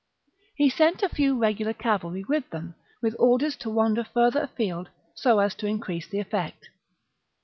He 0.55 0.67
sent 0.67 1.03
a 1.03 1.09
few 1.09 1.37
regular 1.37 1.73
cavalry 1.73 2.23
with 2.23 2.49
them, 2.49 2.73
with 3.03 3.15
orders 3.19 3.55
to 3.57 3.69
wander 3.69 4.03
further 4.03 4.41
afield, 4.41 4.89
so 5.13 5.37
as 5.37 5.53
to 5.53 5.67
increase 5.67 6.07
the 6.07 6.17
effect. 6.19 6.69